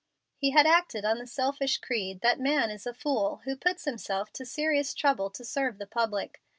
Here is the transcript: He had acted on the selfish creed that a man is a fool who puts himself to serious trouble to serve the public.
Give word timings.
He 0.35 0.49
had 0.49 0.65
acted 0.65 1.05
on 1.05 1.19
the 1.19 1.27
selfish 1.27 1.77
creed 1.77 2.21
that 2.21 2.39
a 2.39 2.41
man 2.41 2.71
is 2.71 2.87
a 2.87 2.93
fool 2.95 3.41
who 3.45 3.55
puts 3.55 3.85
himself 3.85 4.33
to 4.33 4.47
serious 4.47 4.95
trouble 4.95 5.29
to 5.29 5.45
serve 5.45 5.77
the 5.77 5.85
public. 5.85 6.41